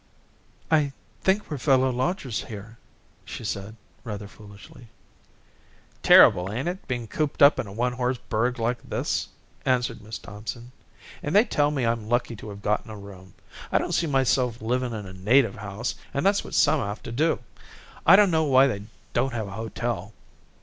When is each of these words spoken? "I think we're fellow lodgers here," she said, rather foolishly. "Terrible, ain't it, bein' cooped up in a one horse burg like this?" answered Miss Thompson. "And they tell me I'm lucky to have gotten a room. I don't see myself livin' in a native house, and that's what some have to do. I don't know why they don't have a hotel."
"I 0.71 0.93
think 1.21 1.51
we're 1.51 1.59
fellow 1.59 1.91
lodgers 1.91 2.45
here," 2.45 2.79
she 3.23 3.43
said, 3.43 3.75
rather 4.03 4.27
foolishly. 4.27 4.87
"Terrible, 6.01 6.51
ain't 6.51 6.67
it, 6.67 6.87
bein' 6.87 7.05
cooped 7.05 7.43
up 7.43 7.59
in 7.59 7.67
a 7.67 7.71
one 7.71 7.93
horse 7.93 8.17
burg 8.17 8.57
like 8.57 8.81
this?" 8.89 9.27
answered 9.63 10.01
Miss 10.01 10.17
Thompson. 10.17 10.71
"And 11.21 11.35
they 11.35 11.45
tell 11.45 11.69
me 11.69 11.85
I'm 11.85 12.09
lucky 12.09 12.35
to 12.37 12.49
have 12.49 12.63
gotten 12.63 12.89
a 12.89 12.97
room. 12.97 13.35
I 13.71 13.77
don't 13.77 13.91
see 13.93 14.07
myself 14.07 14.59
livin' 14.59 14.91
in 14.91 15.05
a 15.05 15.13
native 15.13 15.57
house, 15.57 15.93
and 16.15 16.25
that's 16.25 16.43
what 16.43 16.55
some 16.55 16.79
have 16.79 17.03
to 17.03 17.11
do. 17.11 17.37
I 18.03 18.15
don't 18.15 18.31
know 18.31 18.45
why 18.45 18.65
they 18.65 18.81
don't 19.13 19.33
have 19.33 19.49
a 19.49 19.51
hotel." 19.51 20.13